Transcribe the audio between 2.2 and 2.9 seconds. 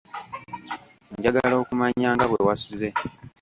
bwe wasuze.